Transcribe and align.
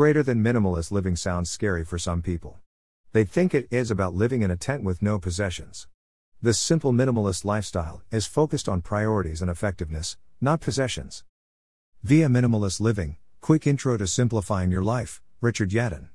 Greater 0.00 0.22
than 0.22 0.42
minimalist 0.42 0.90
living 0.90 1.14
sounds 1.14 1.50
scary 1.50 1.84
for 1.84 1.98
some 1.98 2.22
people. 2.22 2.58
They 3.12 3.22
think 3.22 3.52
it 3.52 3.68
is 3.70 3.90
about 3.90 4.14
living 4.14 4.40
in 4.40 4.50
a 4.50 4.56
tent 4.56 4.82
with 4.82 5.02
no 5.02 5.18
possessions. 5.18 5.88
This 6.40 6.58
simple 6.58 6.90
minimalist 6.90 7.44
lifestyle 7.44 8.00
is 8.10 8.24
focused 8.24 8.66
on 8.66 8.80
priorities 8.80 9.42
and 9.42 9.50
effectiveness, 9.50 10.16
not 10.40 10.62
possessions. 10.62 11.24
Via 12.02 12.28
Minimalist 12.28 12.80
Living 12.80 13.18
Quick 13.42 13.66
Intro 13.66 13.98
to 13.98 14.06
Simplifying 14.06 14.70
Your 14.70 14.82
Life, 14.82 15.20
Richard 15.42 15.68
Yadin. 15.68 16.08